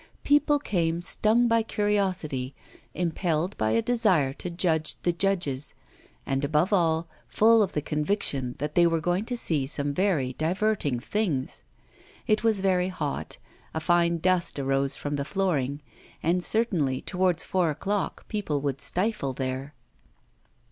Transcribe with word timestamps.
People 0.23 0.57
came 0.57 1.03
stung 1.03 1.47
by 1.47 1.61
curiosity, 1.61 2.55
impelled 2.95 3.55
by 3.59 3.69
a 3.69 3.83
desire 3.83 4.33
to 4.33 4.49
judge 4.49 4.99
the 5.03 5.13
judges, 5.13 5.75
and, 6.25 6.43
above 6.43 6.73
all, 6.73 7.07
full 7.27 7.61
of 7.61 7.73
the 7.73 7.83
conviction 7.83 8.55
that 8.57 8.73
they 8.73 8.87
were 8.87 8.99
going 8.99 9.25
to 9.25 9.37
see 9.37 9.67
some 9.67 9.93
very 9.93 10.33
diverting 10.39 10.99
things. 10.99 11.63
It 12.25 12.43
was 12.43 12.61
very 12.61 12.87
hot; 12.89 13.37
a 13.75 13.79
fine 13.79 14.17
dust 14.17 14.57
arose 14.57 14.95
from 14.95 15.17
the 15.17 15.23
flooring; 15.23 15.81
and 16.23 16.43
certainly, 16.43 17.01
towards 17.01 17.43
four 17.43 17.69
o'clock 17.69 18.27
people 18.27 18.59
would 18.61 18.81
stifle 18.81 19.33
there. 19.33 19.75